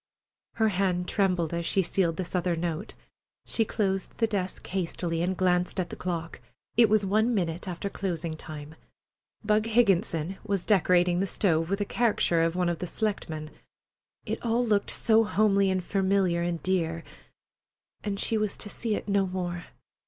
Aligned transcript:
Her 0.53 0.69
hand 0.69 1.07
trembled 1.07 1.53
as 1.53 1.63
she 1.63 1.83
sealed 1.83 2.17
this 2.17 2.33
other 2.33 2.55
note. 2.55 2.95
She 3.45 3.63
closed 3.65 4.17
the 4.17 4.25
desk 4.25 4.65
hastily 4.65 5.21
and 5.21 5.37
glanced 5.37 5.79
at 5.79 5.91
the 5.91 5.95
clock. 5.95 6.39
It 6.75 6.89
was 6.89 7.05
one 7.05 7.35
minute 7.35 7.67
after 7.67 7.87
closing 7.87 8.35
time. 8.35 8.73
Bug 9.43 9.67
Higginson 9.67 10.39
was 10.43 10.65
decorating 10.65 11.19
the 11.19 11.27
stove 11.27 11.69
with 11.69 11.81
a 11.81 11.85
caricature 11.85 12.41
of 12.41 12.55
one 12.55 12.67
of 12.67 12.79
the 12.79 12.87
selectmen. 12.87 13.51
It 14.25 14.43
all 14.43 14.65
looked 14.65 14.89
so 14.89 15.23
homely 15.23 15.69
and 15.69 15.83
familiar 15.83 16.41
and 16.41 16.63
dear, 16.63 17.03
and 18.03 18.19
she 18.19 18.39
was 18.39 18.57
to 18.57 18.69
see 18.71 18.95
it 18.95 19.07
no 19.07 19.27
more! 19.27 19.65